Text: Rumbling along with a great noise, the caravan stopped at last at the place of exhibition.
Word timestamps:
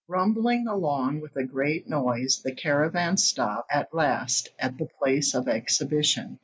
Rumbling 0.07 0.65
along 0.67 1.19
with 1.21 1.35
a 1.35 1.43
great 1.43 1.87
noise, 1.87 2.41
the 2.43 2.55
caravan 2.55 3.17
stopped 3.17 3.69
at 3.71 3.93
last 3.93 4.49
at 4.57 4.75
the 4.79 4.87
place 4.99 5.35
of 5.35 5.47
exhibition. 5.47 6.39